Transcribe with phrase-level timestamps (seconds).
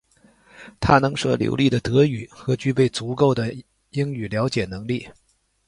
[0.79, 3.53] 他能说流利的德语和具备足够的
[3.91, 5.07] 英语了解能力。